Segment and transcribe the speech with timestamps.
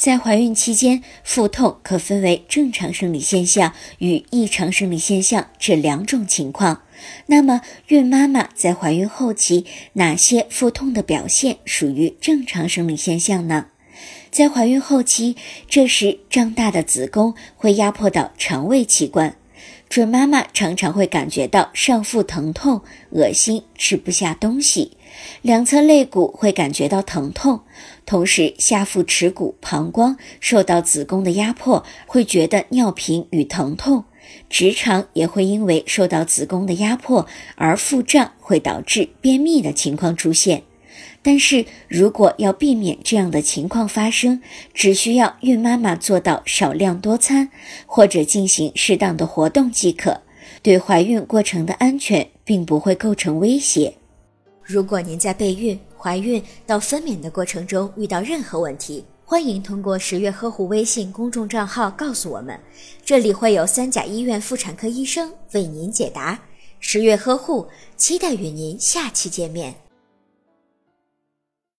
[0.00, 6.80] 在怀孕期间，腹痛可分为正常生理现象与异常生理现象这两种情况。
[7.26, 13.66] 那么，孕妈妈在怀孕后期，哪些腹痛的表现属于正常生理现象呢？
[14.30, 15.36] 在怀孕后期，
[15.68, 19.36] 这时胀大的子宫会压迫到肠胃器官，
[19.88, 24.96] 准妈妈常常会感觉到上腹疼痛、恶心、吃不下东西。
[25.42, 27.60] 两侧肋骨会感觉到疼痛，
[28.06, 34.04] 同时下腹耻骨、膀胱受到子宫的压迫，会觉得尿频与疼痛。
[34.48, 40.62] 直肠也会因为受到子宫的压迫而腹胀，会导致便秘的情况出现。
[41.22, 44.40] 但是如果要避免这样的情况发生，
[44.72, 47.50] 只需要孕妈妈做到少量多餐，
[47.86, 50.20] 或者进行适当的活动即可，
[50.62, 53.94] 对怀孕过程的安全并不会构成威胁。
[54.62, 62.58] 如果您在备孕、怀孕到分娩的过程中遇到任何问题，欢迎通过十月呵护微信公众账号告诉我们，
[63.04, 66.40] 这里会有三甲医院妇产科医生为您解答。
[66.78, 69.89] 十月呵护，期待与您下期见面。